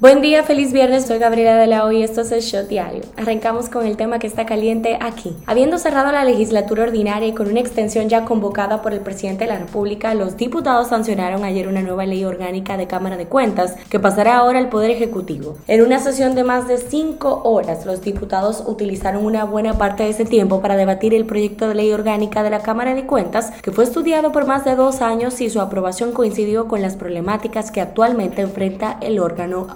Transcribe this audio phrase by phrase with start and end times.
[0.00, 3.00] Buen día, feliz viernes, soy Gabriela de la O y esto es el Diario.
[3.16, 5.36] Arrancamos con el tema que está caliente aquí.
[5.44, 9.50] Habiendo cerrado la legislatura ordinaria y con una extensión ya convocada por el presidente de
[9.50, 13.98] la República, los diputados sancionaron ayer una nueva ley orgánica de Cámara de Cuentas que
[13.98, 15.56] pasará ahora al Poder Ejecutivo.
[15.66, 20.10] En una sesión de más de cinco horas, los diputados utilizaron una buena parte de
[20.10, 23.72] ese tiempo para debatir el proyecto de ley orgánica de la Cámara de Cuentas, que
[23.72, 27.80] fue estudiado por más de dos años y su aprobación coincidió con las problemáticas que
[27.80, 29.66] actualmente enfrenta el órgano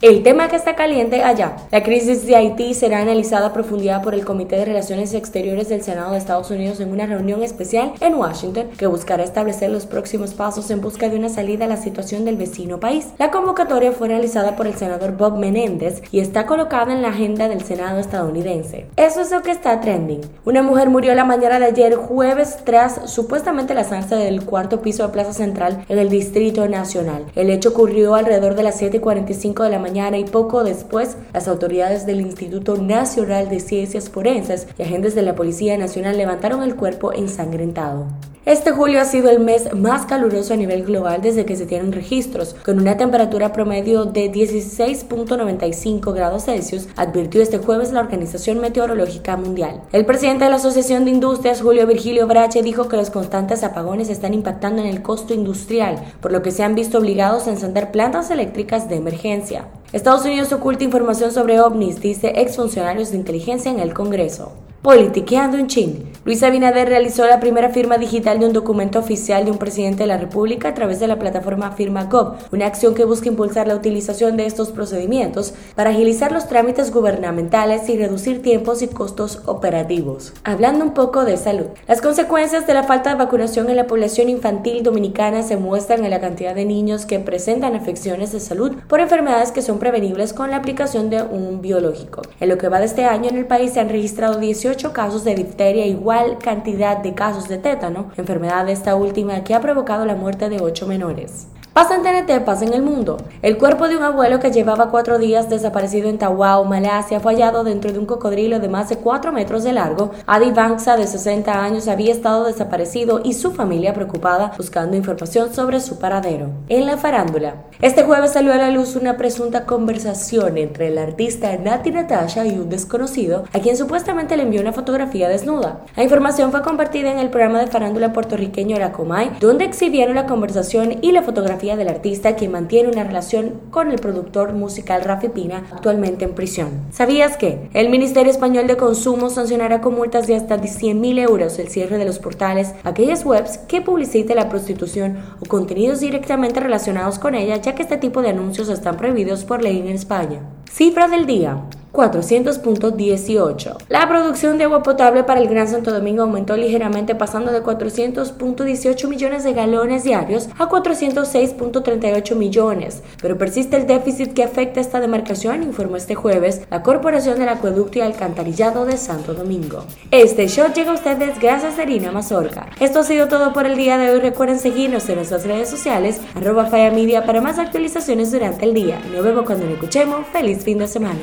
[0.00, 4.14] El tema que está caliente allá, la crisis de Haití será analizada a profundidad por
[4.14, 8.14] el Comité de Relaciones Exteriores del Senado de Estados Unidos en una reunión especial en
[8.14, 12.24] Washington que buscará establecer los próximos pasos en busca de una salida a la situación
[12.24, 13.08] del vecino país.
[13.18, 17.48] La convocatoria fue realizada por el senador Bob Menéndez y está colocada en la agenda
[17.48, 18.86] del Senado estadounidense.
[18.96, 20.20] Eso es lo que está trending.
[20.44, 25.12] Una mujer murió la mañana de ayer jueves tras supuestamente lanzarse del cuarto piso de
[25.12, 27.26] Plaza Central en el Distrito Nacional.
[27.34, 28.78] El hecho ocurrió alrededor de las
[29.26, 34.66] 7:40 de la mañana y poco después las autoridades del Instituto Nacional de Ciencias Forenses
[34.78, 38.06] y agentes de la Policía Nacional levantaron el cuerpo ensangrentado.
[38.46, 41.92] Este julio ha sido el mes más caluroso a nivel global desde que se tienen
[41.92, 49.38] registros, con una temperatura promedio de 16.95 grados Celsius, advirtió este jueves la Organización Meteorológica
[49.38, 49.80] Mundial.
[49.92, 54.10] El presidente de la Asociación de Industrias, Julio Virgilio Brache, dijo que los constantes apagones
[54.10, 57.92] están impactando en el costo industrial, por lo que se han visto obligados a encender
[57.92, 59.68] plantas eléctricas de emergencia.
[59.94, 64.52] Estados Unidos oculta información sobre ovnis, dice exfuncionarios de inteligencia en el Congreso.
[64.84, 66.12] Politiqueando en Chin.
[66.26, 70.06] Luis Abinader realizó la primera firma digital de un documento oficial de un presidente de
[70.06, 74.36] la República a través de la plataforma FirmaGov, una acción que busca impulsar la utilización
[74.36, 80.34] de estos procedimientos para agilizar los trámites gubernamentales y reducir tiempos y costos operativos.
[80.44, 84.28] Hablando un poco de salud, las consecuencias de la falta de vacunación en la población
[84.28, 89.00] infantil dominicana se muestran en la cantidad de niños que presentan afecciones de salud por
[89.00, 92.20] enfermedades que son prevenibles con la aplicación de un biológico.
[92.40, 95.24] En lo que va de este año en el país se han registrado 18 casos
[95.24, 100.14] de difteria, igual cantidad de casos de tétano, enfermedad esta última que ha provocado la
[100.14, 101.46] muerte de 8 menores.
[101.74, 103.16] Pasa en pasa en el mundo.
[103.42, 107.64] El cuerpo de un abuelo que llevaba cuatro días desaparecido en Tawau, Malasia, fue hallado
[107.64, 110.12] dentro de un cocodrilo de más de cuatro metros de largo.
[110.24, 115.80] Adi Bangsa, de 60 años, había estado desaparecido y su familia preocupada buscando información sobre
[115.80, 116.50] su paradero.
[116.68, 121.56] En la farándula, este jueves salió a la luz una presunta conversación entre el artista
[121.56, 125.80] Nati Natasha y un desconocido, a quien supuestamente le envió una fotografía desnuda.
[125.96, 130.98] La información fue compartida en el programa de farándula puertorriqueño Comay, donde exhibieron la conversación
[131.02, 135.64] y la fotografía del artista que mantiene una relación con el productor musical Rafi Pina,
[135.72, 136.68] actualmente en prisión.
[136.92, 141.68] ¿Sabías que el Ministerio Español de Consumo sancionará con multas de hasta 100.000 euros el
[141.68, 147.34] cierre de los portales aquellas webs que publiciten la prostitución o contenidos directamente relacionados con
[147.34, 150.40] ella, ya que este tipo de anuncios están prohibidos por ley en España?
[150.70, 151.62] Cifra del día.
[151.94, 153.76] 400.18.
[153.88, 159.08] La producción de agua potable para el Gran Santo Domingo aumentó ligeramente pasando de 400.18
[159.08, 165.62] millones de galones diarios a 406.38 millones, pero persiste el déficit que afecta esta demarcación,
[165.62, 169.84] informó este jueves la Corporación del Acueducto y Alcantarillado de Santo Domingo.
[170.10, 172.66] Este show llega a ustedes gracias a Irina Mazorca.
[172.80, 174.18] Esto ha sido todo por el día de hoy.
[174.18, 179.00] Recuerden seguirnos en nuestras redes sociales, arroba para más actualizaciones durante el día.
[179.12, 180.26] Nos vemos cuando nos escuchemos.
[180.32, 181.20] Feliz fin de semana.